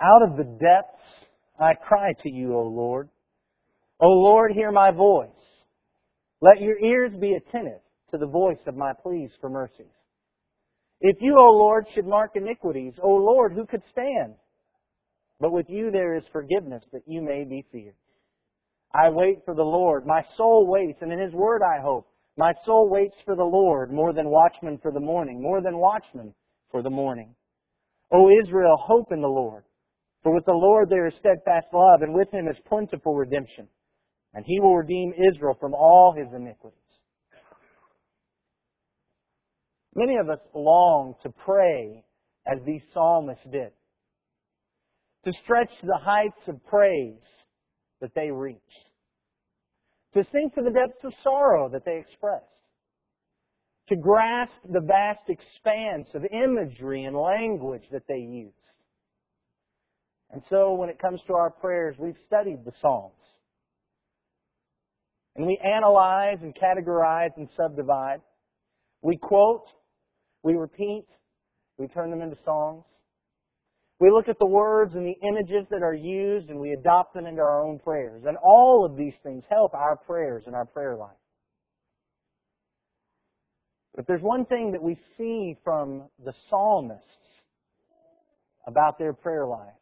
[0.00, 1.28] Out of the depths
[1.58, 3.08] I cry to you, O Lord.
[4.00, 5.28] O Lord, hear my voice.
[6.40, 9.92] Let your ears be attentive to the voice of my pleas for mercies.
[11.02, 14.34] If you, O Lord, should mark iniquities, O Lord, who could stand?
[15.38, 17.94] But with you there is forgiveness that you may be feared.
[18.94, 20.06] I wait for the Lord.
[20.06, 22.06] My soul waits, and in His word I hope.
[22.36, 26.34] My soul waits for the Lord more than watchmen for the morning, more than watchmen
[26.70, 27.34] for the morning.
[28.12, 29.64] O Israel, hope in the Lord.
[30.22, 33.68] For with the Lord there is steadfast love, and with Him is plentiful redemption.
[34.34, 36.78] And He will redeem Israel from all his iniquities.
[39.94, 42.04] Many of us long to pray
[42.46, 43.72] as these psalmists did.
[45.24, 47.20] To stretch the heights of praise
[48.00, 48.60] that they reached.
[50.14, 52.44] To sink to the depths of sorrow that they expressed.
[53.88, 58.54] To grasp the vast expanse of imagery and language that they used.
[60.32, 63.14] And so when it comes to our prayers, we've studied the Psalms.
[65.36, 68.20] And we analyze and categorize and subdivide.
[69.02, 69.66] We quote,
[70.42, 71.06] we repeat,
[71.78, 72.84] we turn them into songs.
[74.00, 77.26] We look at the words and the images that are used and we adopt them
[77.26, 78.24] into our own prayers.
[78.26, 81.10] And all of these things help our prayers and our prayer life.
[83.94, 87.04] But there's one thing that we see from the psalmists
[88.66, 89.74] about their prayer life.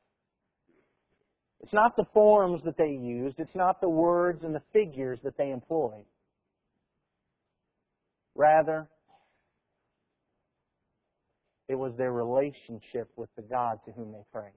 [1.60, 3.38] It's not the forms that they used.
[3.38, 6.04] It's not the words and the figures that they employed.
[8.34, 8.88] Rather,
[11.68, 14.52] it was their relationship with the God to whom they prayed.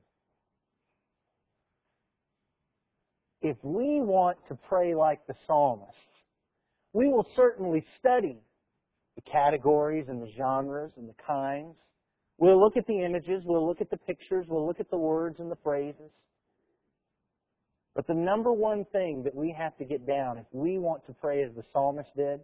[3.41, 5.95] If we want to pray like the psalmists,
[6.93, 8.37] we will certainly study
[9.15, 11.75] the categories and the genres and the kinds.
[12.37, 15.39] We'll look at the images, we'll look at the pictures, we'll look at the words
[15.39, 16.11] and the phrases.
[17.95, 21.13] But the number one thing that we have to get down if we want to
[21.13, 22.39] pray as the psalmist did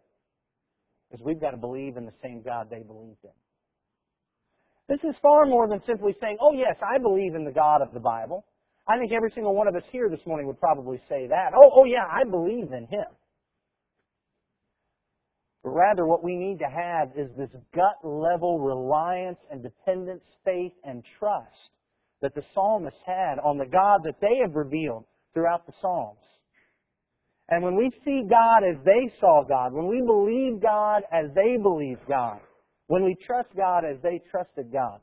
[1.11, 3.29] is we've got to believe in the same God they believed in.
[4.89, 7.93] This is far more than simply saying, oh yes, I believe in the God of
[7.93, 8.45] the Bible.
[8.87, 11.51] I think every single one of us here this morning would probably say that.
[11.55, 13.05] Oh, oh yeah, I believe in Him.
[15.63, 20.73] But rather what we need to have is this gut level reliance and dependence, faith
[20.85, 21.71] and trust
[22.21, 25.05] that the psalmists had on the God that they have revealed
[25.37, 26.17] throughout the Psalms.
[27.49, 31.57] And when we see God as they saw God, when we believe God as they
[31.57, 32.39] believed God,
[32.87, 34.99] when we trust God as they trusted God,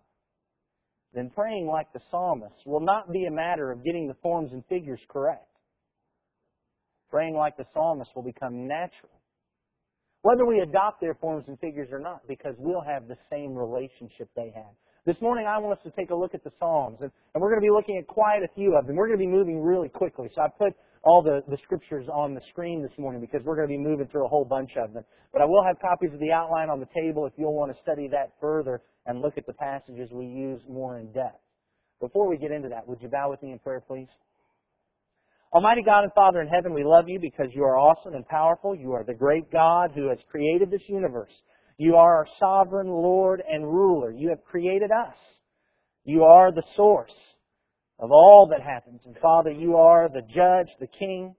[1.15, 4.65] then praying like the psalmist will not be a matter of getting the forms and
[4.67, 5.47] figures correct.
[7.11, 9.12] Praying like the psalmist will become natural.
[10.22, 14.28] Whether we adopt their forms and figures or not, because we'll have the same relationship
[14.34, 14.75] they had.
[15.06, 17.50] This morning I want us to take a look at the Psalms, and, and we're
[17.50, 18.97] going to be looking at quite a few of them.
[18.97, 20.31] We're going to be moving really quickly.
[20.34, 20.72] So I put
[21.03, 24.09] all the, the scriptures on the screen this morning because we're going to be moving
[24.09, 25.04] through a whole bunch of them.
[25.31, 27.82] But I will have copies of the outline on the table if you'll want to
[27.82, 31.36] study that further and look at the passages we use more in depth.
[32.00, 34.09] Before we get into that, would you bow with me in prayer, please?
[35.53, 38.75] Almighty God and Father in heaven, we love you because you are awesome and powerful.
[38.75, 41.31] You are the great God who has created this universe.
[41.76, 44.12] You are our sovereign Lord and ruler.
[44.12, 45.16] You have created us.
[46.04, 47.14] You are the source
[47.98, 49.00] of all that happens.
[49.06, 51.34] And Father, you are the judge, the king.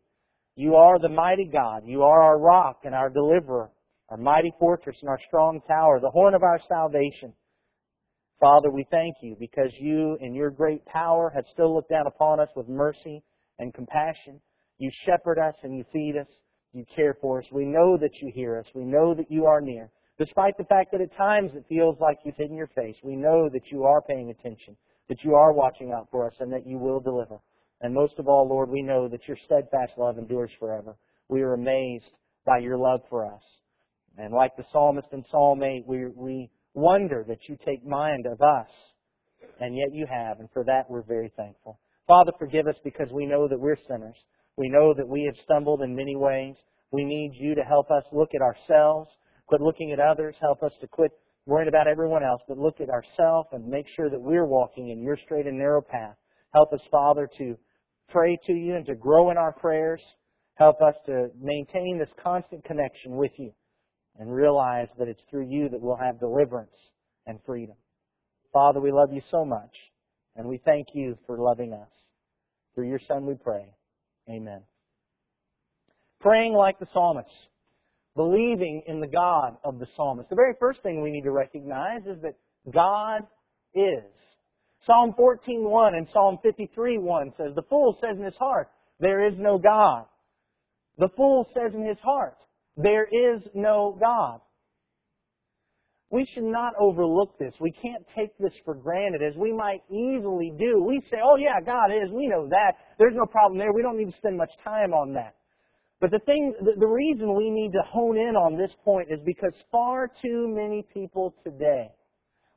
[0.55, 1.83] You are the mighty God.
[1.85, 3.69] You are our rock and our deliverer,
[4.09, 7.33] our mighty fortress and our strong tower, the horn of our salvation.
[8.39, 12.39] Father, we thank you because you, in your great power, have still looked down upon
[12.39, 13.23] us with mercy
[13.59, 14.41] and compassion.
[14.77, 16.27] You shepherd us and you feed us.
[16.73, 17.45] You care for us.
[17.51, 18.65] We know that you hear us.
[18.73, 19.89] We know that you are near.
[20.17, 23.49] Despite the fact that at times it feels like you've hidden your face, we know
[23.49, 24.77] that you are paying attention,
[25.09, 27.39] that you are watching out for us, and that you will deliver.
[27.81, 30.95] And most of all, Lord, we know that your steadfast love endures forever.
[31.27, 32.09] We are amazed
[32.45, 33.41] by your love for us.
[34.17, 38.41] And like the psalmist in Psalm 8, we, we wonder that you take mind of
[38.41, 38.69] us,
[39.59, 41.79] and yet you have, and for that we're very thankful.
[42.07, 44.15] Father, forgive us because we know that we're sinners.
[44.55, 46.55] We know that we have stumbled in many ways.
[46.91, 49.09] We need you to help us look at ourselves
[49.47, 50.35] Quit looking at others.
[50.41, 51.11] Help us to quit
[51.45, 55.01] worrying about everyone else, but look at ourselves and make sure that we're walking in
[55.01, 56.15] your straight and narrow path.
[56.53, 57.55] Help us, Father, to
[58.09, 60.01] pray to you and to grow in our prayers.
[60.55, 63.51] Help us to maintain this constant connection with you
[64.17, 66.75] and realize that it's through you that we'll have deliverance
[67.27, 67.75] and freedom.
[68.53, 69.75] Father, we love you so much,
[70.35, 71.89] and we thank you for loving us.
[72.73, 73.65] Through your Son we pray.
[74.29, 74.61] Amen.
[76.21, 77.29] Praying like the psalmist
[78.15, 80.29] believing in the God of the psalmist.
[80.29, 82.35] The very first thing we need to recognize is that
[82.71, 83.23] God
[83.73, 84.03] is.
[84.85, 88.69] Psalm 14.1 and Psalm 53.1 says, The fool says in his heart,
[88.99, 90.05] there is no God.
[90.97, 92.37] The fool says in his heart,
[92.77, 94.39] there is no God.
[96.09, 97.53] We should not overlook this.
[97.59, 100.81] We can't take this for granted as we might easily do.
[100.81, 102.75] We say, oh yeah, God is, we know that.
[102.97, 103.73] There's no problem there.
[103.73, 105.35] We don't need to spend much time on that.
[106.01, 109.53] But the thing, the reason we need to hone in on this point is because
[109.71, 111.89] far too many people today,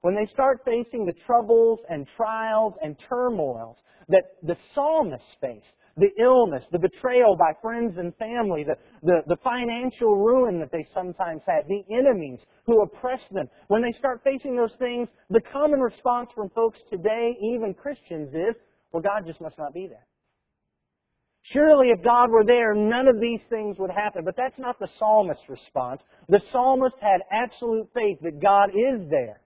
[0.01, 3.77] when they start facing the troubles and trials and turmoils
[4.09, 9.37] that the psalmist faced, the illness, the betrayal by friends and family, the, the, the,
[9.43, 13.49] financial ruin that they sometimes had, the enemies who oppressed them.
[13.67, 18.55] When they start facing those things, the common response from folks today, even Christians, is,
[18.93, 20.07] well, God just must not be there.
[21.53, 24.25] Surely if God were there, none of these things would happen.
[24.25, 26.03] But that's not the psalmist's response.
[26.29, 29.41] The psalmist had absolute faith that God is there.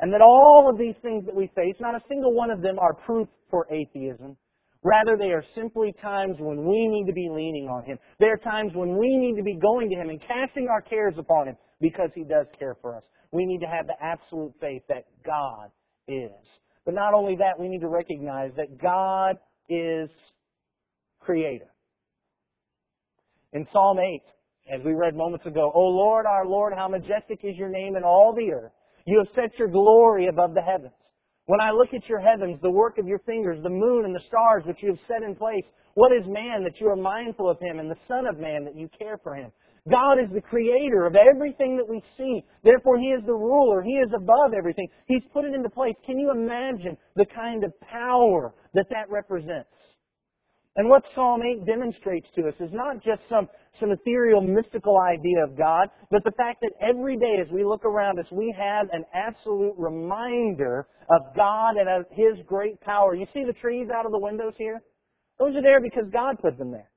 [0.00, 2.78] And that all of these things that we face, not a single one of them
[2.78, 4.36] are proof for atheism.
[4.82, 7.98] Rather, they are simply times when we need to be leaning on Him.
[8.18, 11.14] They are times when we need to be going to Him and casting our cares
[11.18, 13.04] upon Him because He does care for us.
[13.30, 15.70] We need to have the absolute faith that God
[16.08, 16.32] is.
[16.84, 19.36] But not only that, we need to recognize that God
[19.68, 20.10] is
[21.24, 21.68] Creator.
[23.52, 24.22] In Psalm 8,
[24.72, 28.04] as we read moments ago, O Lord, our Lord, how majestic is your name in
[28.04, 28.72] all the earth.
[29.06, 30.94] You have set your glory above the heavens.
[31.46, 34.22] When I look at your heavens, the work of your fingers, the moon and the
[34.26, 35.64] stars which you have set in place,
[35.94, 38.76] what is man that you are mindful of him, and the Son of Man that
[38.76, 39.52] you care for him?
[39.90, 42.44] God is the creator of everything that we see.
[42.62, 43.82] Therefore, He is the ruler.
[43.82, 44.88] He is above everything.
[45.08, 45.94] He's put it into place.
[46.06, 49.68] Can you imagine the kind of power that that represents?
[50.76, 53.46] And what Psalm 8 demonstrates to us is not just some,
[53.78, 57.84] some ethereal, mystical idea of God, but the fact that every day as we look
[57.84, 63.14] around us, we have an absolute reminder of God and of His great power.
[63.14, 64.80] You see the trees out of the windows here?
[65.38, 66.88] Those are there because God put them there.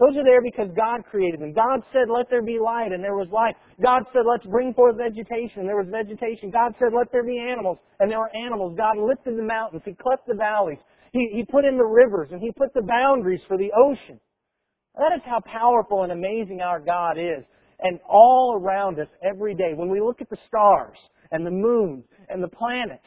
[0.00, 1.52] Those are there because God created them.
[1.52, 3.54] God said, let there be light, and there was light.
[3.80, 6.50] God said, let's bring forth vegetation, and there was vegetation.
[6.50, 8.74] God said, let there be animals, and there were animals.
[8.76, 9.82] God lifted the mountains.
[9.84, 10.78] He cleft the valleys.
[11.14, 14.18] He, he put in the rivers and He put the boundaries for the ocean.
[14.98, 17.44] That is how powerful and amazing our God is.
[17.80, 20.98] And all around us every day, when we look at the stars
[21.30, 23.06] and the moon and the planets,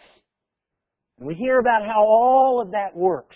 [1.19, 3.36] and we hear about how all of that works,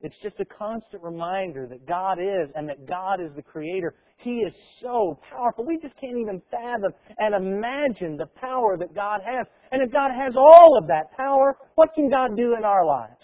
[0.00, 3.94] it's just a constant reminder that God is and that God is the Creator.
[4.16, 5.64] He is so powerful.
[5.64, 9.46] We just can't even fathom and imagine the power that God has.
[9.70, 13.22] And if God has all of that power, what can God do in our lives?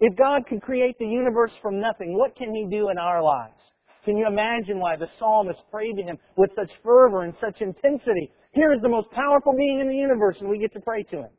[0.00, 3.60] If God could create the universe from nothing, what can He do in our lives?
[4.04, 8.32] Can you imagine why the psalmist prayed to Him with such fervor and such intensity?
[8.52, 11.16] Here is the most powerful being in the universe, and we get to pray to
[11.18, 11.30] Him.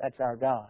[0.00, 0.68] That's our God.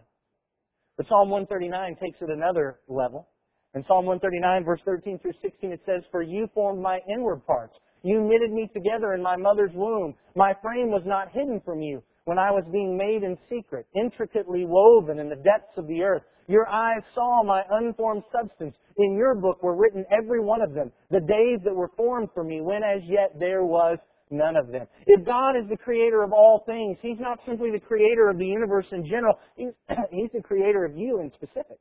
[0.96, 3.28] But Psalm 139 takes it another level.
[3.74, 7.78] In Psalm 139, verse 13 through 16, it says, For you formed my inward parts.
[8.02, 10.14] You knitted me together in my mother's womb.
[10.34, 14.64] My frame was not hidden from you when I was being made in secret, intricately
[14.66, 16.22] woven in the depths of the earth.
[16.48, 18.74] Your eyes saw my unformed substance.
[18.98, 22.42] In your book were written every one of them, the days that were formed for
[22.42, 23.98] me, when as yet there was
[24.30, 24.86] none of them.
[25.06, 28.46] If God is the creator of all things, He's not simply the creator of the
[28.46, 29.70] universe in general, He's,
[30.10, 31.78] he's the creator of you in specific.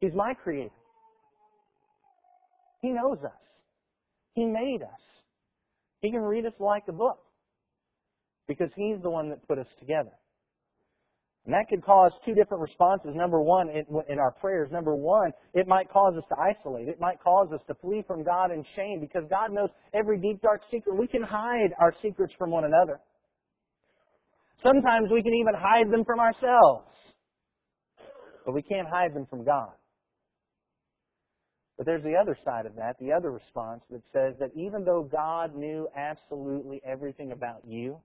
[0.00, 0.70] He's my creator.
[2.82, 3.32] He knows us.
[4.34, 5.00] He made us.
[6.02, 7.18] He can read us like a book
[8.46, 10.12] because He's the one that put us together.
[11.44, 13.10] And that could cause two different responses.
[13.14, 16.86] Number one, in our prayers, number one, it might cause us to isolate.
[16.86, 20.40] It might cause us to flee from God in shame because God knows every deep,
[20.40, 20.96] dark secret.
[20.96, 23.00] We can hide our secrets from one another.
[24.62, 26.86] Sometimes we can even hide them from ourselves.
[28.46, 29.72] But we can't hide them from God.
[31.76, 35.08] But there's the other side of that, the other response that says that even though
[35.10, 37.98] God knew absolutely everything about you,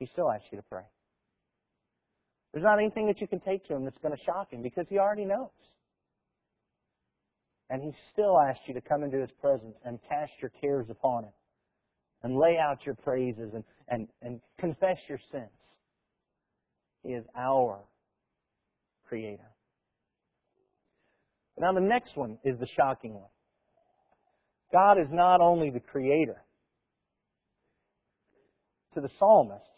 [0.00, 0.82] he still asks you to pray.
[2.52, 4.86] There's not anything that you can take to him that's going to shock him because
[4.88, 5.50] he already knows.
[7.68, 11.24] And he still asks you to come into his presence and cast your cares upon
[11.24, 11.32] him
[12.24, 15.50] and lay out your praises and, and, and confess your sins.
[17.04, 17.78] He is our
[19.06, 19.48] creator.
[21.58, 23.30] Now the next one is the shocking one.
[24.72, 26.42] God is not only the creator.
[28.94, 29.68] To the psalmists,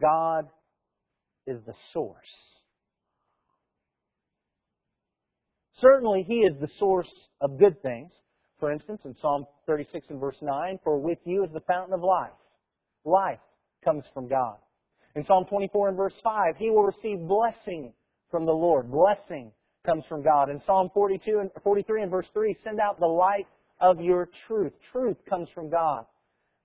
[0.00, 0.48] God
[1.46, 2.16] is the source.
[5.80, 8.12] Certainly, He is the source of good things.
[8.60, 12.02] For instance, in Psalm 36 and verse 9, For with you is the fountain of
[12.02, 12.30] life.
[13.04, 13.40] life
[13.84, 14.56] comes from God.
[15.16, 17.92] In Psalm 24 and verse 5, he will receive blessing
[18.30, 18.90] from the Lord.
[18.90, 19.52] Blessing
[19.84, 20.48] comes from God.
[20.48, 23.46] In Psalm 42 and 43 and verse 3, send out the light
[23.80, 24.72] of your truth.
[24.92, 26.06] Truth comes from God.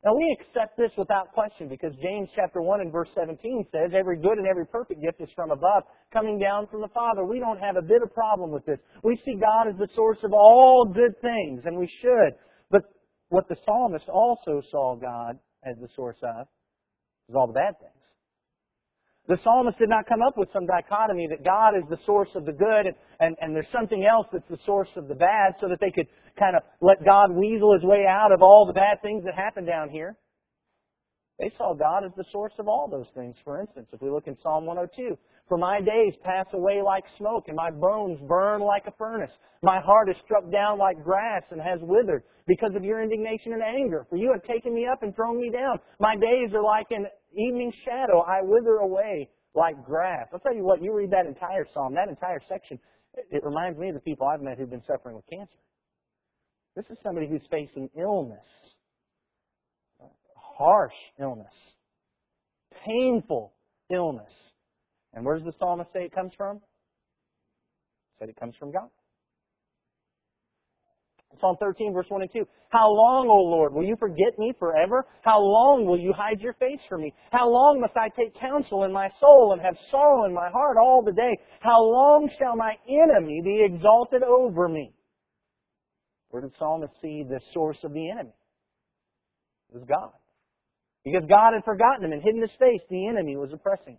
[0.08, 4.16] Now we accept this without question because James chapter 1 and verse 17 says, every
[4.16, 5.84] good and every perfect gift is from above,
[6.14, 7.26] coming down from the Father.
[7.26, 8.80] We don't have a bit of problem with this.
[9.04, 12.36] We see God as the source of all good things, and we should.
[12.72, 12.84] But
[13.28, 16.48] what the psalmist also saw God as the source of
[17.28, 17.97] is all the bad things.
[19.27, 22.46] The psalmist did not come up with some dichotomy that God is the source of
[22.46, 25.67] the good and, and, and there's something else that's the source of the bad so
[25.67, 26.07] that they could
[26.39, 29.65] kind of let God weasel his way out of all the bad things that happen
[29.65, 30.15] down here.
[31.39, 33.36] They saw God as the source of all those things.
[33.43, 35.15] For instance, if we look in Psalm 102,
[35.48, 39.31] For my days pass away like smoke, and my bones burn like a furnace.
[39.62, 43.62] My heart is struck down like grass and has withered because of your indignation and
[43.62, 44.07] anger.
[44.10, 45.79] For you have taken me up and thrown me down.
[46.00, 47.05] My days are like an
[47.38, 48.22] evening shadow.
[48.22, 50.27] I wither away like grass.
[50.34, 52.79] I'll tell you what, you read that entire psalm, that entire section,
[53.32, 55.58] it reminds me of the people I've met who've been suffering with cancer.
[56.75, 58.46] This is somebody who's facing illness
[60.58, 61.53] harsh illness,
[62.86, 63.53] painful
[63.91, 64.32] illness.
[65.13, 66.60] And where does the psalmist say it comes from?
[68.20, 68.89] Said it comes from God.
[71.39, 72.46] Psalm 13, verse 1 and 2.
[72.70, 75.06] How long, O Lord, will you forget me forever?
[75.22, 77.13] How long will you hide your face from me?
[77.32, 80.77] How long must I take counsel in my soul and have sorrow in my heart
[80.77, 81.38] all the day?
[81.60, 84.94] How long shall my enemy be exalted over me?
[86.29, 88.34] Where did psalmist see the source of the enemy?
[89.70, 90.12] It was God.
[91.03, 93.98] Because God had forgotten him and hidden his face, the enemy was oppressing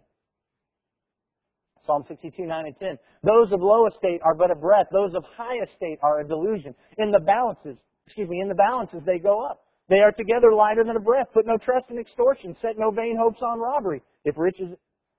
[1.88, 2.98] Psalm 62, 9 and 10.
[3.24, 4.86] Those of low estate are but a breath.
[4.92, 6.74] Those of high estate are a delusion.
[6.98, 9.64] In the balances, excuse me, in the balances they go up.
[9.88, 11.28] They are together lighter than a breath.
[11.32, 12.54] Put no trust in extortion.
[12.60, 14.02] Set no vain hopes on robbery.
[14.26, 14.68] If riches,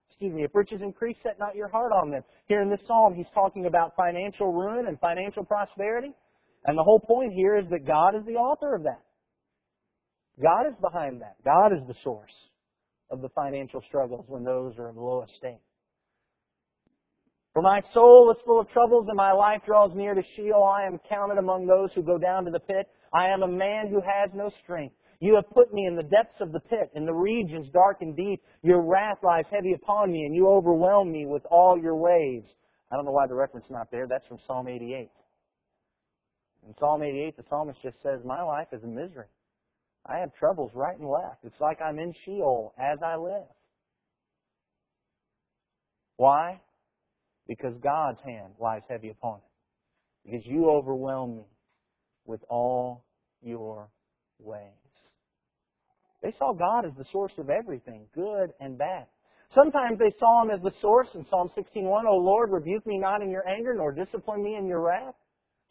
[0.09, 2.21] excuse me, if riches increase, set not your heart on them.
[2.45, 6.13] Here in this psalm, he's talking about financial ruin and financial prosperity.
[6.65, 9.01] And the whole point here is that God is the author of that.
[10.39, 11.35] God is behind that.
[11.43, 12.35] God is the source
[13.09, 15.61] of the financial struggles when those are of low estate.
[17.53, 20.63] For my soul is full of troubles and my life draws near to Sheol.
[20.63, 22.87] I am counted among those who go down to the pit.
[23.11, 24.95] I am a man who has no strength.
[25.19, 28.15] You have put me in the depths of the pit, in the regions dark and
[28.15, 28.41] deep.
[28.63, 32.47] Your wrath lies heavy upon me, and you overwhelm me with all your waves.
[32.89, 34.07] I don't know why the reference is not there.
[34.07, 35.09] That's from Psalm 88.
[36.67, 39.25] In Psalm 88, the psalmist just says, My life is a misery.
[40.05, 41.43] I have troubles right and left.
[41.43, 43.47] It's like I'm in Sheol as I live.
[46.15, 46.61] Why?
[47.49, 50.29] Because God's hand lies heavy upon it.
[50.29, 51.45] Because you overwhelm me
[52.25, 53.03] with all
[53.41, 53.89] your
[54.37, 54.61] ways.
[56.21, 59.07] They saw God as the source of everything, good and bad.
[59.55, 63.23] Sometimes they saw Him as the source in Psalm 16.1, O Lord, rebuke me not
[63.23, 65.15] in your anger, nor discipline me in your wrath.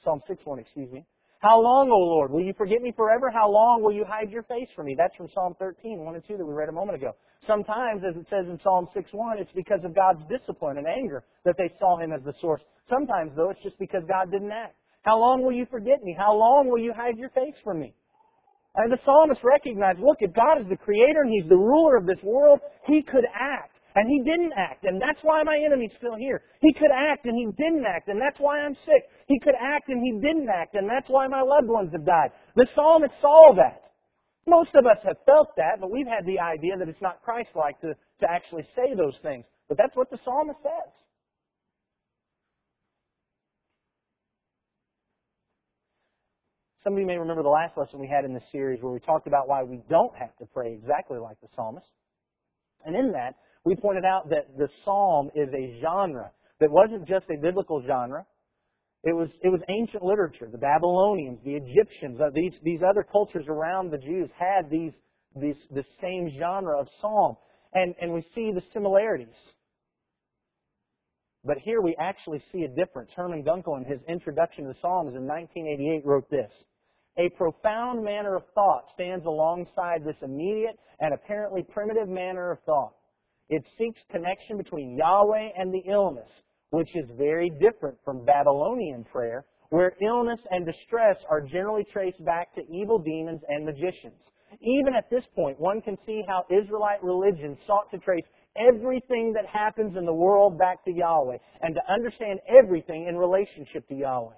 [0.03, 1.05] Psalm 6.1, excuse me.
[1.41, 2.33] How long, O Lord?
[2.33, 3.31] Will you forget me forever?
[3.31, 4.97] How long will you hide your face from me?
[4.99, 7.15] That's from Psalm 13, 1 and 2 that we read a moment ago.
[7.47, 11.23] Sometimes, as it says in Psalm 6, 1, it's because of God's discipline and anger
[11.45, 12.63] that they saw him as the source.
[12.91, 14.75] Sometimes, though, it's just because God didn't act.
[15.03, 16.17] How long will you forget me?
[16.19, 17.95] How long will you hide your face from me?
[18.75, 22.07] And the psalmist recognized, look, if God is the creator and He's the ruler of
[22.07, 23.78] this world, He could act.
[23.99, 26.43] And he didn't act, and that's why my enemy's still here.
[26.61, 29.03] He could act, and he didn't act, and that's why I'm sick.
[29.27, 32.31] He could act, and he didn't act, and that's why my loved ones have died.
[32.55, 33.91] The psalmist saw that.
[34.47, 37.81] Most of us have felt that, but we've had the idea that it's not Christ-like
[37.81, 37.89] to,
[38.21, 39.45] to actually say those things.
[39.69, 40.93] But that's what the psalmist says.
[46.85, 49.01] Some of you may remember the last lesson we had in this series where we
[49.01, 51.91] talked about why we don't have to pray exactly like the psalmist.
[52.87, 53.35] And in that,
[53.69, 58.25] we pointed out that the psalm is a genre that wasn't just a biblical genre.
[59.05, 60.49] It was, it was ancient literature.
[60.51, 64.93] The Babylonians, the Egyptians, uh, these, these other cultures around the Jews had these,
[65.37, 67.37] these, the same genre of psalm.
[67.75, 69.37] And, and we see the similarities.
[71.45, 73.11] But here we actually see a difference.
[73.15, 76.51] Hermann Gunkel, in his introduction to the Psalms in 1988, wrote this.
[77.19, 82.95] A profound manner of thought stands alongside this immediate and apparently primitive manner of thought.
[83.49, 86.29] It seeks connection between Yahweh and the illness,
[86.71, 92.55] which is very different from Babylonian prayer, where illness and distress are generally traced back
[92.55, 94.21] to evil demons and magicians.
[94.61, 98.25] Even at this point, one can see how Israelite religion sought to trace
[98.57, 103.87] everything that happens in the world back to Yahweh and to understand everything in relationship
[103.89, 104.35] to Yahweh.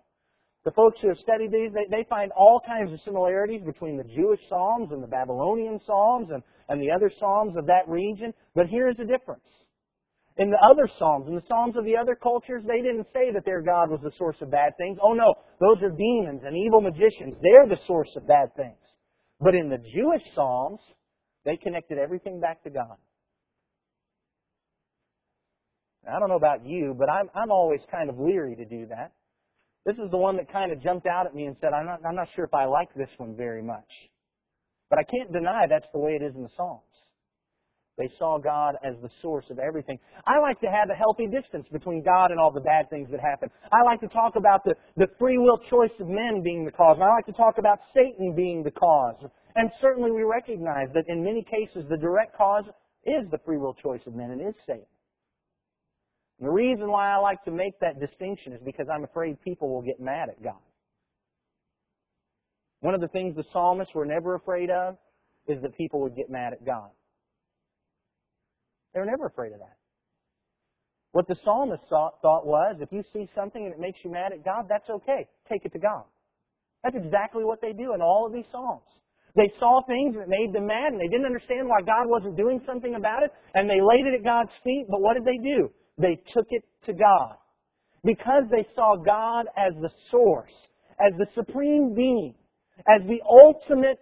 [0.65, 4.05] The folks who have studied these, they, they find all kinds of similarities between the
[4.05, 8.67] Jewish Psalms and the Babylonian Psalms and, and the other Psalms of that region, but
[8.69, 9.45] here's the difference.
[10.39, 13.45] In the other Psalms, in the Psalms of the other cultures, they didn't say that
[13.45, 14.97] their God was the source of bad things.
[15.03, 17.35] Oh no, those are demons and evil magicians.
[17.43, 18.79] They're the source of bad things.
[19.41, 20.81] But in the Jewish Psalms,
[21.45, 22.97] they connected everything back to God.
[26.09, 29.13] I don't know about you, but I'm, I'm always kind of leery to do that.
[29.85, 32.01] This is the one that kind of jumped out at me and said, I'm not,
[32.07, 33.91] I'm not sure if I like this one very much.
[34.91, 36.83] But I can't deny that's the way it is in the Psalms.
[37.97, 39.99] They saw God as the source of everything.
[40.27, 43.21] I like to have a healthy distance between God and all the bad things that
[43.21, 43.51] happen.
[43.73, 46.97] I like to talk about the, the free will choice of men being the cause.
[46.97, 49.17] And I like to talk about Satan being the cause.
[49.55, 52.65] And certainly we recognize that in many cases the direct cause
[53.05, 54.87] is the free will choice of men and is Satan.
[56.39, 59.69] And the reason why I like to make that distinction is because I'm afraid people
[59.69, 60.57] will get mad at God.
[62.81, 64.97] One of the things the psalmists were never afraid of
[65.47, 66.91] is that people would get mad at God.
[68.95, 69.77] They were never afraid of that.
[71.13, 74.45] What the psalmist thought was, if you see something and it makes you mad at
[74.45, 75.29] God, that's okay.
[75.49, 76.05] Take it to God.
[76.85, 78.87] That's exactly what they do in all of these psalms.
[79.37, 82.61] They saw things that made them mad and they didn't understand why God wasn't doing
[82.67, 85.71] something about it and they laid it at God's feet, but what did they do?
[85.99, 87.37] They took it to God.
[88.03, 90.53] Because they saw God as the source,
[91.01, 92.35] as the supreme being,
[92.89, 94.01] as the ultimate,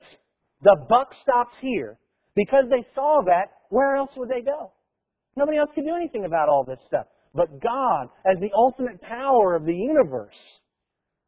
[0.62, 1.98] the buck stops here.
[2.34, 4.72] Because they saw that, where else would they go?
[5.36, 7.06] Nobody else could do anything about all this stuff.
[7.34, 10.34] But God, as the ultimate power of the universe,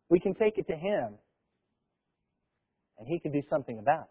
[0.08, 1.14] we can take it to Him.
[2.98, 4.08] And He can do something about it.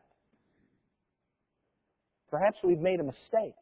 [2.32, 3.56] Perhaps we've made a mistake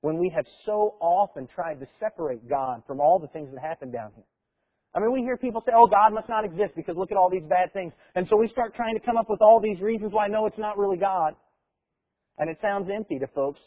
[0.00, 3.90] when we have so often tried to separate God from all the things that happen
[3.90, 4.24] down here.
[4.94, 7.28] I mean, we hear people say, oh, God must not exist because look at all
[7.30, 7.92] these bad things.
[8.14, 10.58] And so we start trying to come up with all these reasons why no, it's
[10.58, 11.34] not really God.
[12.38, 13.60] And it sounds empty to folks,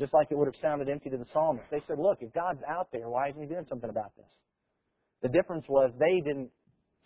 [0.00, 1.66] just like it would have sounded empty to the psalmist.
[1.70, 4.26] They said, look, if God's out there, why isn't he doing something about this?
[5.22, 6.50] The difference was they didn't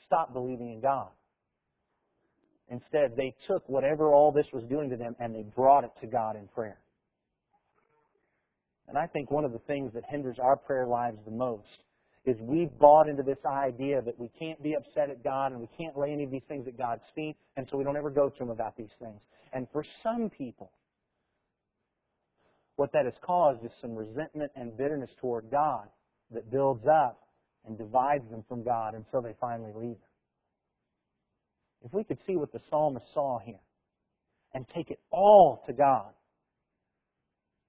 [0.07, 1.09] stop believing in God.
[2.69, 6.07] Instead, they took whatever all this was doing to them and they brought it to
[6.07, 6.81] God in prayer.
[8.89, 11.83] And I think one of the things that hinders our prayer lives the most
[12.27, 15.69] is we've bought into this idea that we can't be upset at God and we
[15.79, 18.29] can't lay any of these things at God's feet, and so we don't ever go
[18.29, 19.21] to Him about these things.
[19.53, 20.73] And for some people,
[22.75, 25.89] what that has caused is some resentment and bitterness toward God
[26.33, 27.21] that builds up
[27.65, 29.99] and divides them from God until they finally leave Him.
[31.85, 33.61] If we could see what the psalmist saw here
[34.53, 36.12] and take it all to God,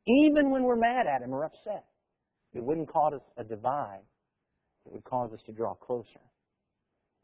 [0.07, 1.85] even when we're mad at Him or upset,
[2.53, 4.01] it wouldn't cause us a divide.
[4.87, 6.21] It would cause us to draw closer.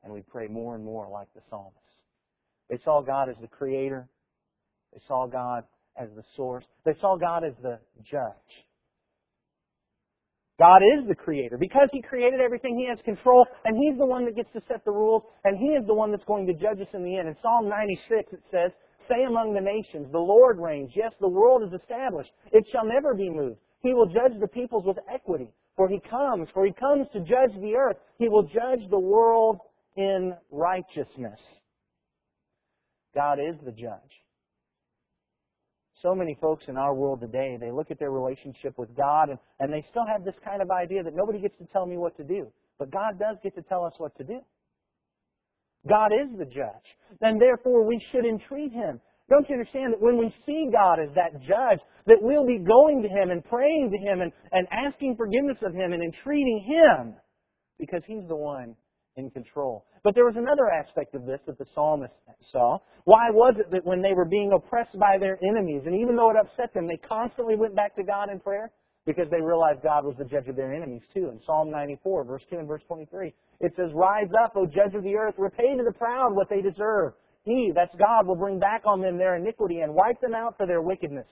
[0.03, 1.77] And we pray more and more like the psalmist.
[2.69, 4.09] They saw God as the creator.
[4.91, 5.63] They saw God
[5.97, 6.65] as the source.
[6.85, 8.65] They saw God as the judge.
[10.59, 11.57] God is the creator.
[11.57, 14.83] Because He created everything, He has control, and He's the one that gets to set
[14.85, 17.27] the rules, and He is the one that's going to judge us in the end.
[17.27, 18.71] In Psalm 96, it says,
[19.09, 20.91] Say among the nations, the Lord reigns.
[20.95, 22.31] Yes, the world is established.
[22.51, 23.59] It shall never be moved.
[23.81, 25.49] He will judge the peoples with equity.
[25.75, 27.97] For he comes, for he comes to judge the earth.
[28.17, 29.59] He will judge the world
[29.95, 31.39] in righteousness.
[33.15, 34.23] God is the judge.
[36.01, 39.39] So many folks in our world today, they look at their relationship with God and,
[39.59, 42.17] and they still have this kind of idea that nobody gets to tell me what
[42.17, 42.51] to do.
[42.77, 44.39] But God does get to tell us what to do.
[45.87, 46.97] God is the judge.
[47.21, 48.99] And therefore we should entreat Him.
[49.33, 53.01] Don't you understand that when we see God as that judge, that we'll be going
[53.01, 57.15] to Him and praying to Him and, and asking forgiveness of Him and entreating Him
[57.79, 58.75] because He's the one
[59.17, 59.85] in control.
[60.03, 62.13] But there was another aspect of this that the psalmist
[62.51, 62.77] saw.
[63.05, 66.29] Why was it that when they were being oppressed by their enemies, and even though
[66.29, 68.69] it upset them, they constantly went back to God in prayer?
[69.07, 71.29] Because they realized God was the judge of their enemies too.
[71.33, 75.03] In Psalm 94, verse 2 and verse 23, it says, Rise up, O judge of
[75.03, 77.13] the earth, repay to the proud what they deserve.
[77.45, 80.65] He, that's God, will bring back on them their iniquity and wipe them out for
[80.65, 81.27] their wickedness.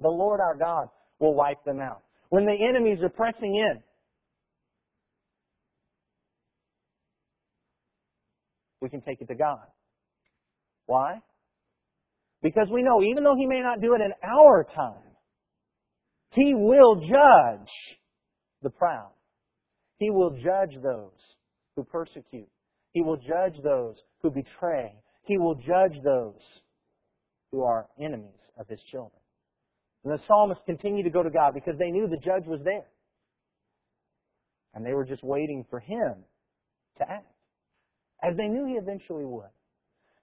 [0.00, 2.02] The Lord our God will wipe them out.
[2.28, 3.82] When the enemies are pressing in,
[8.80, 9.66] we can take it to God.
[10.86, 11.20] Why?
[12.42, 15.16] Because we know even though He may not do it in our time,
[16.30, 17.70] He will judge
[18.62, 19.12] the proud.
[19.98, 21.12] He will judge those
[21.76, 22.48] who persecute.
[22.92, 24.94] He will judge those who betray.
[25.24, 26.40] He will judge those
[27.50, 29.20] who are enemies of His children.
[30.04, 32.86] And the psalmists continued to go to God because they knew the judge was there.
[34.74, 36.24] And they were just waiting for Him
[36.98, 37.26] to act
[38.22, 39.50] as they knew he eventually would.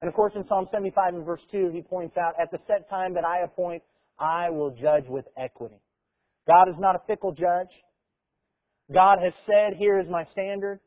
[0.02, 2.90] And of course, in Psalm 75 and verse 2, he points out, At the set
[2.90, 3.84] time that I appoint,
[4.18, 5.82] I will judge with equity.
[6.48, 7.70] God is not a fickle judge.
[8.92, 10.80] God has said, here is my standard.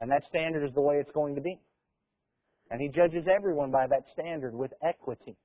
[0.00, 1.60] And that standard is the way it's going to be.
[2.74, 5.36] And He judges everyone by that standard with equity.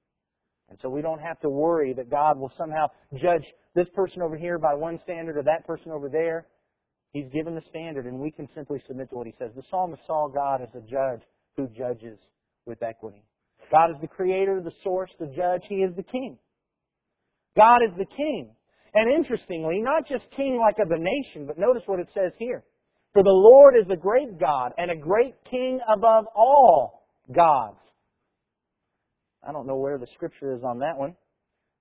[0.67, 2.87] And so we don't have to worry that God will somehow
[3.21, 6.47] judge this person over here by one standard or that person over there.
[7.13, 9.51] He's given the standard, and we can simply submit to what He says.
[9.55, 11.21] The psalmist saw God as a judge
[11.55, 12.17] who judges
[12.65, 13.23] with equity.
[13.71, 15.61] God is the creator, the source, the judge.
[15.69, 16.39] He is the king.
[17.55, 18.55] God is the king.
[18.95, 22.63] And interestingly, not just king like of a nation, but notice what it says here.
[23.13, 26.98] For the Lord is a great God and a great king above all
[27.31, 27.77] gods.
[29.47, 31.15] I don't know where the scripture is on that one.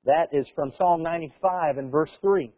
[0.05, 2.53] That is from Psalm 95 and verse 3.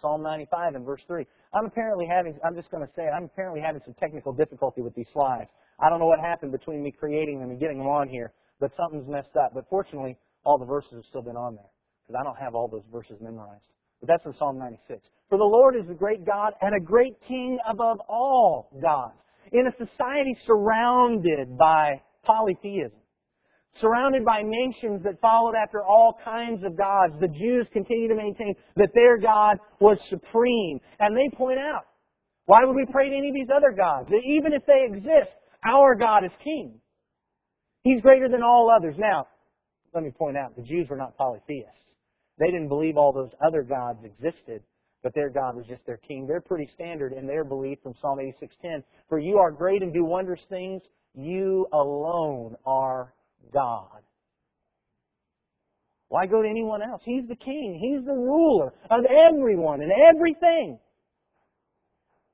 [0.00, 1.26] Psalm 95 and verse 3.
[1.54, 4.94] I'm apparently having, I'm just going to say, I'm apparently having some technical difficulty with
[4.94, 5.48] these slides.
[5.80, 8.70] I don't know what happened between me creating them and getting them on here, but
[8.76, 9.52] something's messed up.
[9.54, 11.70] But fortunately, all the verses have still been on there
[12.06, 13.64] because I don't have all those verses memorized.
[14.00, 15.00] But that's in Psalm 96.
[15.28, 19.18] For the Lord is a great God and a great King above all gods.
[19.52, 22.98] In a society surrounded by polytheism,
[23.80, 28.54] surrounded by nations that followed after all kinds of gods, the Jews continue to maintain
[28.76, 30.80] that their God was supreme.
[30.98, 31.84] And they point out,
[32.46, 34.08] why would we pray to any of these other gods?
[34.24, 35.30] Even if they exist,
[35.68, 36.80] our God is King.
[37.82, 38.94] He's greater than all others.
[38.98, 39.26] Now,
[39.94, 41.70] let me point out, the Jews were not polytheists.
[42.38, 44.62] They didn't believe all those other gods existed,
[45.06, 46.26] but their God was just their king.
[46.26, 48.82] They're pretty standard in their belief from Psalm 86:10.
[49.08, 50.82] For you are great and do wondrous things.
[51.14, 53.14] You alone are
[53.52, 54.02] God.
[56.08, 57.02] Why go to anyone else?
[57.04, 57.78] He's the king.
[57.80, 60.80] He's the ruler of everyone and everything.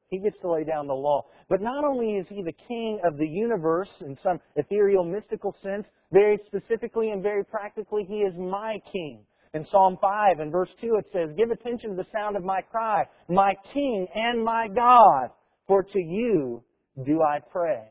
[0.08, 1.26] He gets to lay down the law.
[1.50, 5.87] But not only is he the king of the universe in some ethereal, mystical sense,
[6.11, 9.26] very specifically and very practically, he is my king.
[9.55, 12.62] In Psalm 5 and verse 2 it says, Give attention to the sound of my
[12.62, 15.31] cry, my King and my God,
[15.67, 16.62] for to you
[17.05, 17.83] do I pray.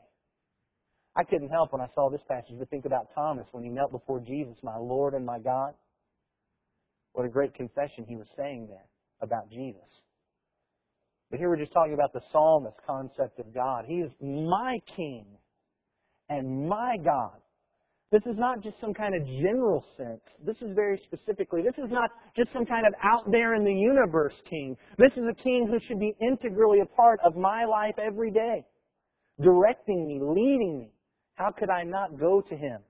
[1.15, 3.91] I couldn't help when I saw this passage to think about Thomas when he knelt
[3.91, 5.73] before Jesus, my Lord and my God.
[7.13, 8.85] What a great confession he was saying there
[9.21, 9.81] about Jesus.
[11.29, 13.85] But here we're just talking about the psalmist concept of God.
[13.85, 15.25] He is my King
[16.29, 17.37] and my God.
[18.11, 20.19] This is not just some kind of general sense.
[20.45, 21.61] This is very specifically.
[21.61, 24.75] This is not just some kind of out there in the universe king.
[24.97, 28.65] This is a king who should be integrally a part of my life every day,
[29.41, 30.91] directing me, leading me.
[31.35, 32.81] How could I not go to him?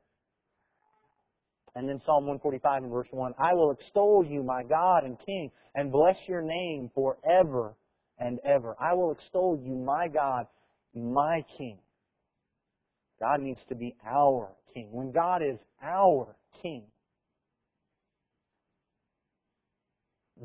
[1.76, 5.52] And then Psalm 145 and verse 1 I will extol you, my God and King,
[5.76, 7.76] and bless your name forever
[8.18, 8.76] and ever.
[8.80, 10.48] I will extol you, my God,
[10.96, 11.78] my King.
[13.20, 14.90] God needs to be our king.
[14.92, 16.84] When God is our king,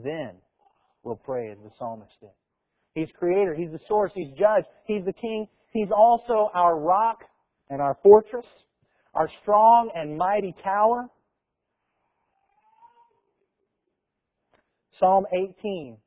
[0.04, 0.32] then
[1.02, 2.30] we'll pray as the psalmist did.
[2.94, 7.24] He's creator, he's the source, he's judge, he's the king, he's also our rock
[7.68, 8.46] and our fortress,
[9.14, 11.08] our strong and mighty tower.
[14.98, 15.98] Psalm 18,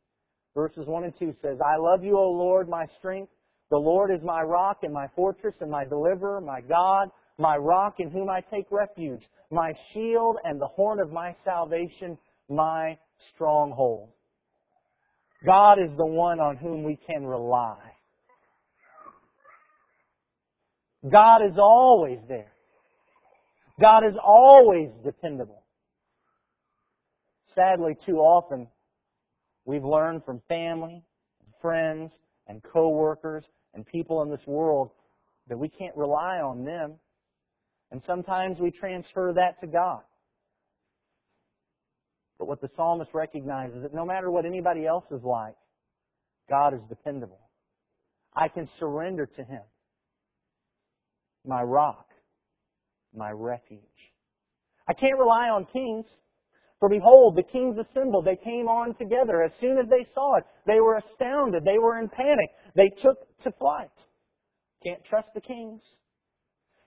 [0.56, 3.32] verses 1 and 2 says, I love you, O Lord, my strength.
[3.70, 8.00] The Lord is my rock and my fortress and my deliverer, my God, my rock
[8.00, 12.18] in whom I take refuge, my shield and the horn of my salvation,
[12.50, 12.98] my
[13.34, 14.10] stronghold.
[15.46, 17.78] God is the one on whom we can rely.
[21.10, 22.52] God is always there.
[23.80, 25.64] God is always dependable.
[27.56, 28.68] Sadly, too often,
[29.64, 31.04] we've learned from family,
[31.62, 32.12] friends,
[32.48, 34.92] and coworkers and people in this world
[35.48, 36.96] that we can't rely on them.
[37.92, 40.02] And sometimes we transfer that to God.
[42.38, 45.56] But what the psalmist recognizes is that no matter what anybody else is like,
[46.50, 47.40] God is dependable.
[48.36, 49.62] I can surrender to Him.
[51.46, 52.08] My rock,
[53.14, 53.82] my refuge.
[54.88, 56.06] I can't rely on kings.
[56.80, 58.26] For behold, the kings assembled.
[58.26, 59.44] They came on together.
[59.44, 61.66] As soon as they saw it, they were astounded.
[61.66, 62.50] They were in panic.
[62.76, 63.90] They took to flight.
[64.86, 65.82] Can't trust the kings.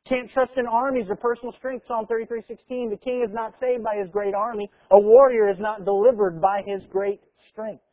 [0.04, 1.86] Can't trust in armies or personal strength.
[1.86, 2.90] Psalm 33:16.
[2.90, 4.70] The king is not saved by his great army.
[4.90, 7.84] A warrior is not delivered by his great strength.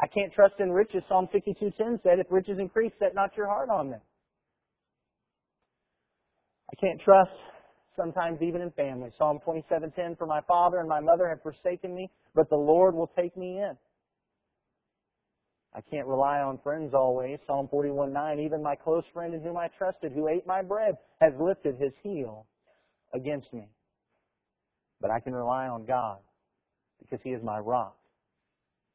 [0.00, 1.04] I can't trust in riches.
[1.08, 4.00] Psalm 62:10 said, "If riches increase, set not your heart on them."
[6.72, 7.36] I can't trust
[7.94, 9.10] sometimes even in family.
[9.16, 13.06] Psalm 27:10, "For my father and my mother have forsaken me, but the Lord will
[13.06, 13.78] take me in."
[15.74, 17.40] I can't rely on friends always.
[17.46, 21.34] Psalm 41:9, "Even my close friend in whom I trusted, who ate my bread, has
[21.40, 22.46] lifted his heel
[23.12, 23.68] against me."
[25.00, 26.22] But I can rely on God
[26.98, 27.98] because He is my rock.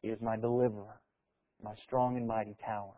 [0.01, 1.01] He is my deliverer,
[1.61, 2.95] my strong and mighty tower.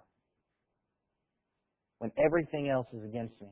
[1.98, 3.50] When everything else is against me,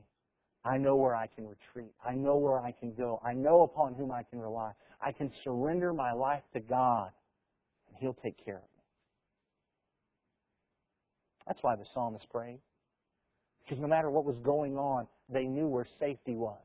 [0.64, 1.94] I know where I can retreat.
[2.04, 3.20] I know where I can go.
[3.24, 4.74] I know upon whom I can rely.
[5.02, 7.12] I can surrender my life to God,
[7.88, 8.69] and He'll take care of me.
[11.50, 12.60] That's why the psalmist prayed.
[13.64, 16.62] Because no matter what was going on, they knew where safety was.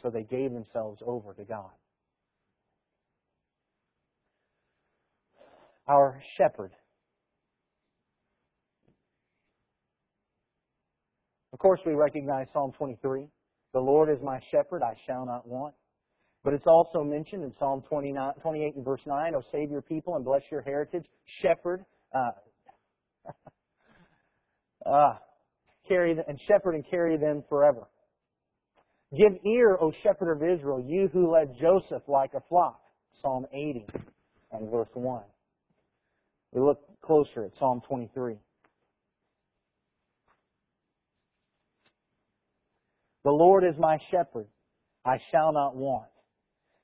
[0.00, 1.72] So they gave themselves over to God.
[5.88, 6.70] Our shepherd.
[11.52, 13.26] Of course, we recognize Psalm 23.
[13.72, 15.74] The Lord is my shepherd, I shall not want.
[16.48, 19.82] But it's also mentioned in Psalm 29, 28 and verse nine: 9, O save your
[19.82, 21.04] people and bless your heritage.
[21.42, 21.84] Shepherd,
[22.14, 22.30] uh,
[24.90, 25.16] uh,
[25.86, 27.86] carry them, and shepherd and carry them forever.
[29.14, 32.80] Give ear, O shepherd of Israel, you who led Joseph like a flock.
[33.20, 33.84] Psalm 80
[34.52, 35.22] and verse 1.
[36.52, 38.36] We look closer at Psalm 23.
[43.24, 44.46] The Lord is my shepherd.
[45.04, 46.08] I shall not want.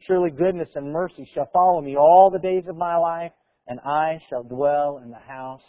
[0.00, 3.32] Surely goodness and mercy shall follow me all the days of my life,
[3.66, 5.62] and I shall dwell in the house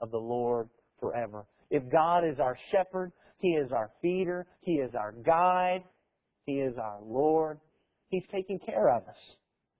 [0.00, 0.68] of the Lord
[1.00, 1.46] forever.
[1.70, 5.84] If God is our shepherd, He is our feeder, He is our guide,
[6.46, 7.60] He is our Lord,
[8.08, 9.16] He's taking care of us.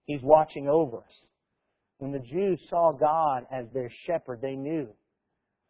[0.05, 1.23] He's watching over us.
[1.99, 4.88] When the Jews saw God as their shepherd, they knew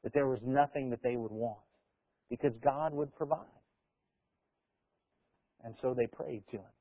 [0.02, 1.58] that there was nothing that they would want
[2.28, 3.46] because God would provide.
[5.64, 6.75] And so they prayed to Him.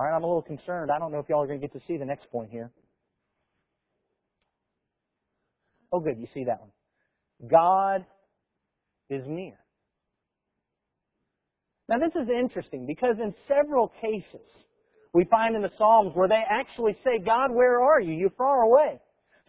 [0.00, 0.90] All right, I'm a little concerned.
[0.90, 2.70] I don't know if y'all are going to get to see the next point here.
[5.92, 6.70] Oh, good, you see that one.
[7.50, 8.06] God
[9.10, 9.58] is near.
[11.86, 14.48] Now, this is interesting because in several cases,
[15.12, 18.14] we find in the Psalms where they actually say, God, where are you?
[18.14, 18.98] You're far away.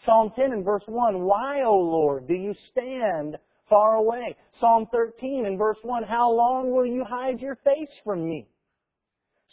[0.06, 3.38] Psalm 10 and verse 1, Why, O Lord, do you stand
[3.70, 4.36] far away?
[4.60, 8.50] Psalm 13 and verse 1, How long will you hide your face from me?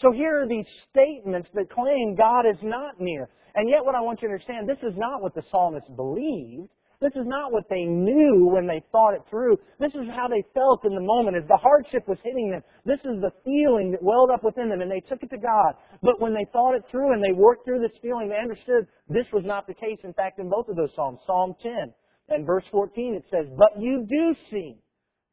[0.01, 3.29] So here are these statements that claim God is not near.
[3.55, 6.71] And yet what I want you to understand, this is not what the psalmist believed.
[7.01, 9.57] This is not what they knew when they thought it through.
[9.79, 12.63] This is how they felt in the moment as the hardship was hitting them.
[12.85, 15.75] This is the feeling that welled up within them and they took it to God.
[16.03, 19.27] But when they thought it through and they worked through this feeling, they understood this
[19.33, 19.99] was not the case.
[20.03, 21.93] In fact, in both of those Psalms, Psalm 10
[22.31, 24.79] and verse 14, it says, But you do see,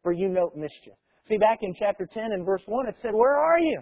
[0.03, 0.93] for you note mischief.
[1.27, 3.81] See, back in chapter 10 and verse 1, it said, Where are you?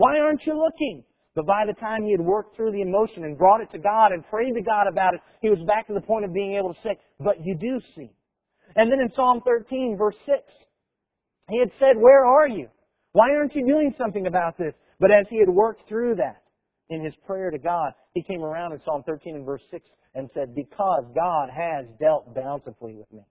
[0.00, 1.04] Why aren't you looking?
[1.34, 4.12] But by the time he had worked through the emotion and brought it to God
[4.12, 6.72] and prayed to God about it, he was back to the point of being able
[6.72, 8.10] to say, but you do see.
[8.76, 10.38] And then in Psalm 13, verse 6,
[11.50, 12.68] he had said, where are you?
[13.12, 14.72] Why aren't you doing something about this?
[15.00, 16.44] But as he had worked through that
[16.88, 19.84] in his prayer to God, he came around in Psalm 13 and verse 6
[20.14, 23.26] and said, because God has dealt bountifully with me.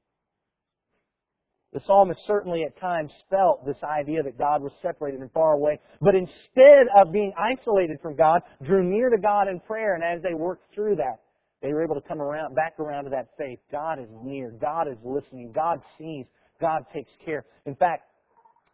[1.72, 5.80] The psalmist certainly at times felt this idea that God was separated and far away,
[6.02, 10.22] but instead of being isolated from God, drew near to God in prayer, and as
[10.24, 11.20] they worked through that,
[11.62, 13.60] they were able to come around, back around to that faith.
[13.72, 14.52] God is near.
[14.52, 15.52] God is listening.
[15.54, 16.26] God sees.
[16.60, 17.46] God takes care.
[17.66, 18.04] In fact,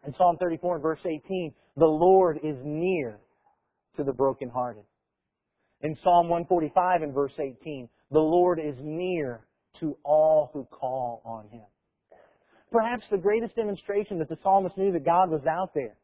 [0.06, 3.18] in Psalm 34 and verse 18, the Lord is near
[3.96, 4.84] to the brokenhearted.
[5.82, 9.46] In Psalm 145 and verse 18, the Lord is near
[9.80, 11.66] to all who call on Him.
[12.76, 15.96] Perhaps the greatest demonstration that the psalmist knew that God was out there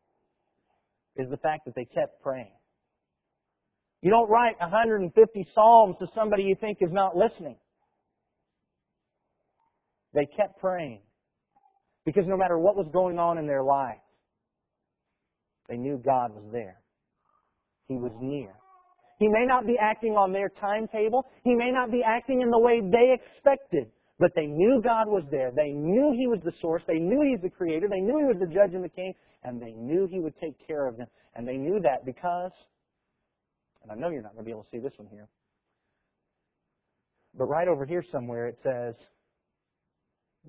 [1.16, 2.54] is the fact that they kept praying.
[4.00, 7.56] You don't write 150 psalms to somebody you think is not listening.
[10.14, 11.02] They kept praying.
[12.06, 14.00] Because no matter what was going on in their life,
[15.68, 16.80] they knew God was there.
[17.86, 18.54] He was near.
[19.18, 21.26] He may not be acting on their timetable.
[21.44, 23.90] He may not be acting in the way they expected.
[24.18, 25.50] But they knew God was there.
[25.54, 26.82] They knew He was the source.
[26.86, 27.88] They knew He's the creator.
[27.88, 29.14] They knew He was the judge and the king.
[29.42, 31.08] And they knew He would take care of them.
[31.34, 32.52] And they knew that because,
[33.82, 35.28] and I know you're not going to be able to see this one here,
[37.36, 38.94] but right over here somewhere it says,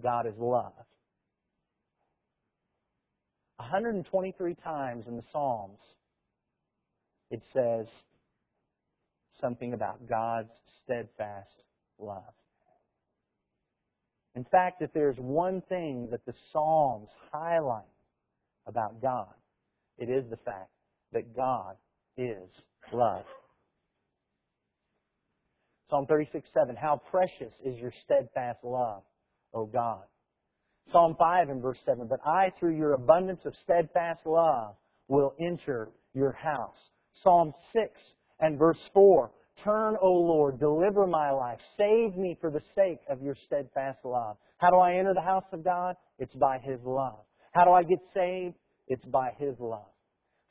[0.02, 0.74] God is love.
[3.58, 5.80] 123 times in the Psalms,
[7.32, 7.88] it says
[9.40, 10.52] something about God's
[10.84, 11.64] steadfast
[11.98, 12.34] love.
[14.36, 17.84] In fact, if there's one thing that the Psalms highlight
[18.66, 19.34] about God,
[19.98, 20.72] it is the fact
[21.12, 21.76] that God
[22.18, 22.50] is
[22.92, 23.26] love.
[25.90, 26.76] Psalm 36, 7.
[26.76, 29.04] How precious is your steadfast love,
[29.54, 30.04] O God.
[30.92, 32.08] Psalm 5 and verse 7.
[32.08, 34.76] But I, through your abundance of steadfast love,
[35.08, 36.78] will enter your house.
[37.24, 37.92] Psalm 6
[38.40, 39.32] and verse 4.
[39.64, 41.60] Turn, O Lord, deliver my life.
[41.78, 44.38] Save me for the sake of your steadfast love.
[44.58, 45.96] How do I enter the house of God?
[46.20, 47.20] It's by His love.
[47.52, 48.56] How do I get saved?
[48.88, 49.88] It's by His love.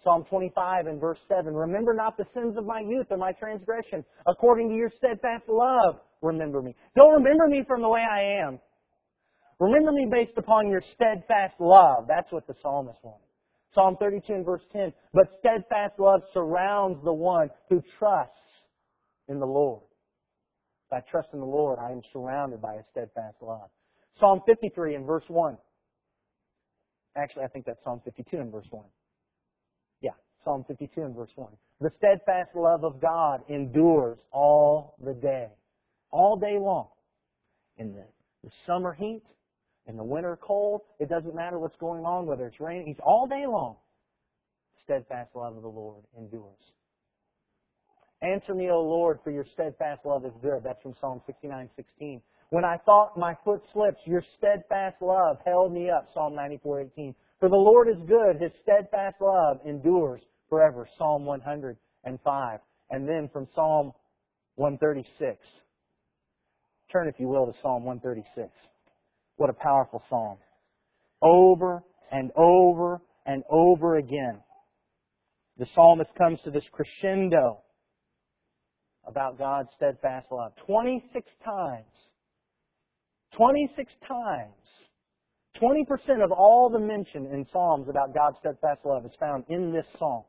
[0.04, 1.54] Psalm 25 and verse 7.
[1.54, 4.04] Remember not the sins of my youth and my transgression.
[4.26, 6.74] According to your steadfast love, remember me.
[6.96, 8.58] Don't remember me from the way I am.
[9.60, 12.06] Remember me based upon your steadfast love.
[12.08, 13.26] That's what the psalmist wanted.
[13.74, 14.92] Psalm 32 and verse 10.
[15.14, 18.34] But steadfast love surrounds the one who trusts
[19.32, 19.82] in the Lord.
[20.86, 23.70] If I trust in the Lord, I am surrounded by a steadfast love.
[24.20, 25.56] Psalm 53 and verse 1.
[27.16, 28.84] Actually, I think that's Psalm 52 and verse 1.
[30.02, 30.10] Yeah,
[30.44, 31.50] Psalm 52 and verse 1.
[31.80, 35.48] The steadfast love of God endures all the day.
[36.10, 36.88] All day long.
[37.78, 38.04] In the,
[38.44, 39.22] the summer heat,
[39.86, 43.26] in the winter cold, it doesn't matter what's going on, whether it's raining, he's all
[43.26, 43.76] day long.
[44.74, 46.72] The steadfast love of the Lord endures.
[48.22, 50.62] Answer me, O Lord, for your steadfast love is good.
[50.64, 52.22] That's from Psalm 69, 16.
[52.50, 56.06] When I thought my foot slips, your steadfast love held me up.
[56.14, 57.14] Psalm 94, 18.
[57.40, 58.40] For the Lord is good.
[58.40, 60.86] His steadfast love endures forever.
[60.98, 62.60] Psalm 105.
[62.90, 63.92] And then from Psalm
[64.54, 65.38] 136.
[66.92, 68.50] Turn, if you will, to Psalm 136.
[69.36, 70.36] What a powerful psalm.
[71.20, 71.82] Over
[72.12, 74.40] and over and over again.
[75.58, 77.58] The psalmist comes to this crescendo
[79.06, 80.52] about God's steadfast love.
[80.66, 81.84] 26 times.
[83.32, 84.52] 26 times.
[85.60, 89.86] 20% of all the mention in Psalms about God's steadfast love is found in this
[89.98, 90.24] psalm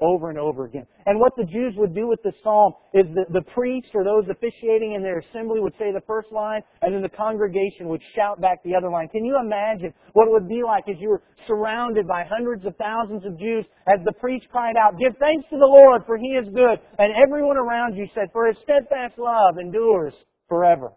[0.00, 0.86] over and over again.
[1.06, 4.24] And what the Jews would do with this psalm is that the priest or those
[4.30, 8.40] officiating in their assembly would say the first line, and then the congregation would shout
[8.40, 9.08] back the other line.
[9.08, 12.76] Can you imagine what it would be like as you were surrounded by hundreds of
[12.76, 16.36] thousands of Jews as the priest cried out, Give thanks to the Lord, for he
[16.36, 16.78] is good.
[16.98, 20.14] And everyone around you said, For his steadfast love endures
[20.48, 20.92] forever.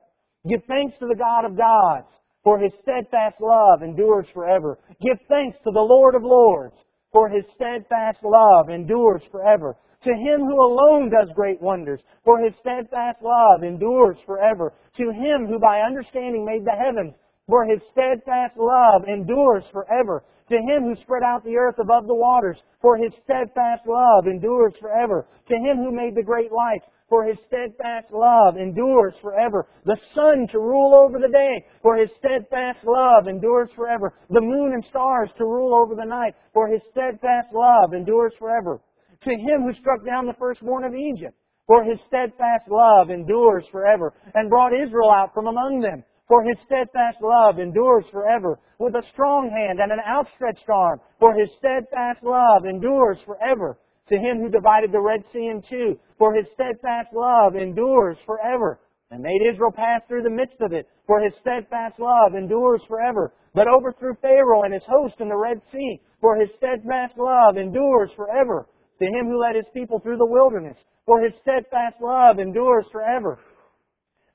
[0.50, 2.08] Give thanks to the God of gods,
[2.44, 4.80] for his steadfast love endures forever.
[5.02, 6.76] Give thanks to the Lord of lords,
[7.12, 9.76] for his steadfast love endures forever.
[10.04, 14.74] To him who alone does great wonders, for his steadfast love endures forever.
[14.98, 17.14] To him who by understanding made the heavens,
[17.48, 20.24] for his steadfast love endures forever.
[20.50, 24.74] To him who spread out the earth above the waters, for his steadfast love endures
[24.82, 25.28] forever.
[25.48, 29.68] To him who made the great lights, for his steadfast love endures forever.
[29.84, 34.14] The sun to rule over the day, for his steadfast love endures forever.
[34.30, 38.80] The moon and stars to rule over the night, for his steadfast love endures forever.
[39.28, 41.36] To him who struck down the firstborn of Egypt,
[41.68, 46.06] for his steadfast love endures forever, and brought Israel out from among them.
[46.30, 51.02] For his steadfast love endures forever, with a strong hand and an outstretched arm.
[51.20, 53.78] For his steadfast love endures forever
[54.12, 58.80] to him who divided the Red Sea in two, for his steadfast love endures forever,
[59.10, 63.34] and made Israel pass through the midst of it, for his steadfast love endures forever,
[63.54, 68.12] but overthrew Pharaoh and his host in the Red Sea, for his steadfast love endures
[68.16, 68.68] forever,
[69.00, 73.40] to him who led his people through the wilderness, for his steadfast love endures forever.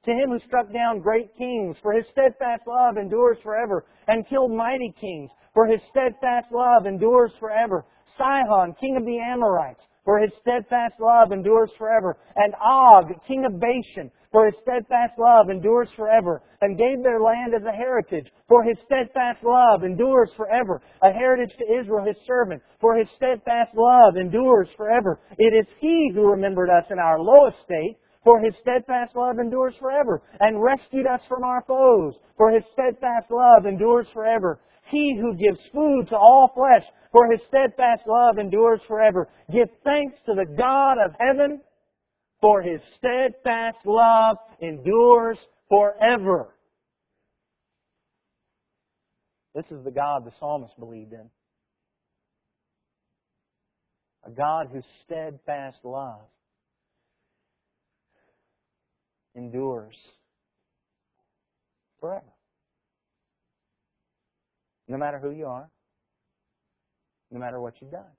[0.05, 4.53] To him who struck down great kings, for his steadfast love endures forever, and killed
[4.53, 7.85] mighty kings, for his steadfast love endures forever.
[8.19, 12.17] Sihon, king of the Amorites, for his steadfast love endures forever.
[12.37, 16.43] And Og, king of Bashan, for his steadfast love endures forever.
[16.61, 20.81] And gave their land as a heritage, for his steadfast love endures forever.
[21.03, 25.19] A heritage to Israel, his servant, for his steadfast love endures forever.
[25.39, 29.75] It is he who remembered us in our low estate, for his steadfast love endures
[29.79, 34.59] forever, and rescued us from our foes, for his steadfast love endures forever.
[34.89, 39.29] He who gives food to all flesh, for his steadfast love endures forever.
[39.53, 41.61] Give thanks to the God of heaven,
[42.41, 46.55] for his steadfast love endures forever.
[49.55, 51.31] This is the God the psalmist believed in.
[54.25, 56.27] A God whose steadfast love
[59.35, 59.97] endures
[62.01, 62.36] forever.
[64.89, 65.69] No matter who you are,
[67.31, 68.13] no matter what you've done.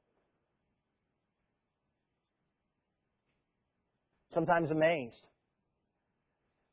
[4.37, 5.25] sometimes amazed.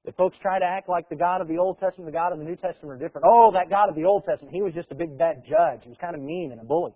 [0.04, 2.38] that folks try to act like the God of the Old Testament the God of
[2.38, 4.90] the New Testament are different, oh, that God of the Old Testament, he was just
[4.90, 5.80] a big bad judge.
[5.82, 6.92] He was kind of mean and a bully.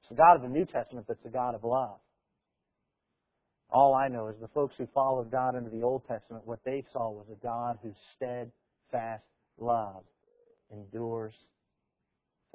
[0.00, 1.98] It's the God of the New Testament that's the God of love.
[3.70, 6.84] All I know is the folks who followed God into the Old Testament, what they
[6.92, 9.24] saw was a God whose steadfast
[9.58, 10.04] love
[10.70, 11.34] endures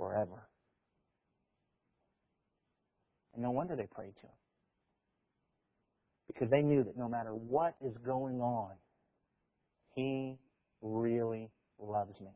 [0.02, 0.50] forever.
[3.36, 4.34] And no wonder they prayed to him.
[6.26, 8.72] Because they knew that no matter what is going on,
[9.94, 10.40] he
[10.82, 12.32] really loves me.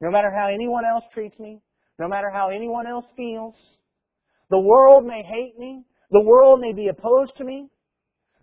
[0.00, 1.60] No matter how anyone else treats me,
[1.98, 3.54] no matter how anyone else feels,
[4.48, 7.68] the world may hate me, the world may be opposed to me,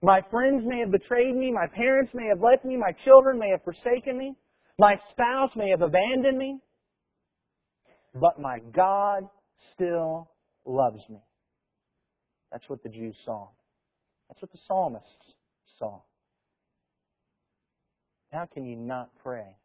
[0.04, 3.50] my friends may have betrayed me, my parents may have left me, my children may
[3.50, 4.36] have forsaken me,
[4.78, 6.60] my spouse may have abandoned me,
[8.20, 9.28] but my God
[9.74, 10.30] still
[10.66, 11.20] loves me.
[12.52, 13.50] That's what the Jews saw.
[14.30, 15.36] That's what the psalmists
[15.80, 16.02] saw.
[18.32, 19.56] How can you not pray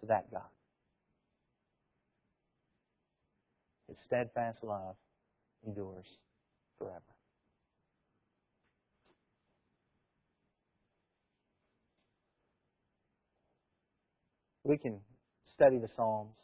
[0.00, 0.42] to that God?
[3.88, 4.96] His steadfast love
[5.64, 6.06] endures
[6.78, 7.00] forever.
[14.64, 15.00] We can
[15.54, 16.34] study the Psalms,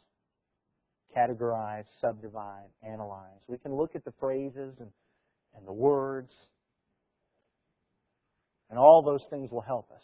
[1.15, 3.39] categorize, subdivide, analyze.
[3.47, 4.89] We can look at the phrases and,
[5.55, 6.31] and the words,
[8.69, 10.03] and all those things will help us.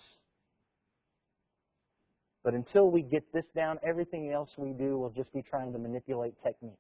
[2.43, 5.80] But until we get this down, everything else we do will just be trying to
[5.80, 6.78] manipulate techniques.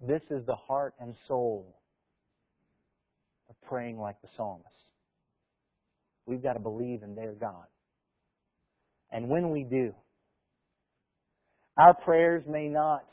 [0.00, 1.76] This is the heart and soul
[3.48, 4.68] of praying like the psalmist.
[6.26, 7.66] We've got to believe in their God.
[9.10, 9.94] And when we do,
[11.76, 13.04] our prayers may not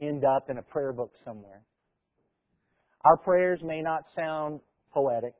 [0.00, 1.62] end up in a prayer book somewhere.
[3.04, 4.60] Our prayers may not sound
[4.92, 5.34] poetic.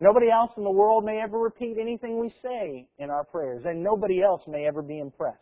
[0.00, 3.82] Nobody else in the world may ever repeat anything we say in our prayers, and
[3.82, 5.38] nobody else may ever be impressed.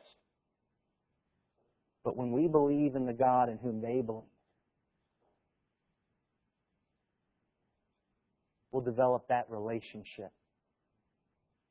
[2.05, 4.25] But when we believe in the God in whom they believe,
[8.73, 10.33] we'll develop that relationship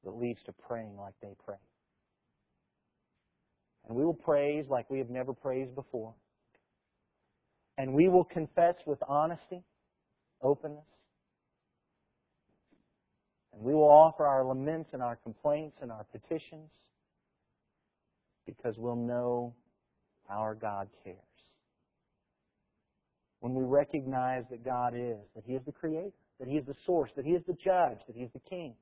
[0.03, 1.57] that leads to praying like they pray.
[3.87, 6.13] And we will praise like we have never praised before.
[7.77, 9.63] And we will confess with honesty,
[10.41, 10.83] openness,
[13.53, 16.69] and we will offer our laments and our complaints and our petitions
[18.45, 19.53] because we'll know
[20.29, 21.17] our God cares.
[23.39, 26.75] When we recognize that God is, that He is the Creator, that He is the
[26.85, 28.75] source, that He is the judge, that He is the King,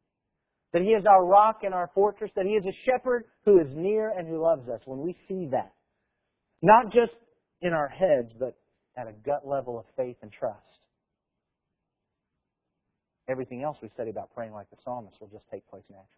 [0.73, 3.67] that He is our rock and our fortress, that He is a shepherd who is
[3.75, 5.73] near and who loves us, when we see that,
[6.61, 7.13] not just
[7.61, 8.57] in our heads, but
[8.97, 10.59] at a gut level of faith and trust,
[13.27, 16.09] everything else we study about praying like the psalmist will just take place naturally.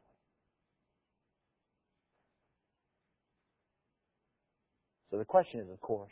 [5.10, 6.12] So the question is, of course,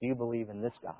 [0.00, 0.94] do you believe in this God?